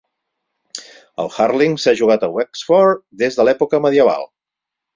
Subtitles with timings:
[1.23, 4.31] El hurling s'ha jugat a Wexford des de la època medieval.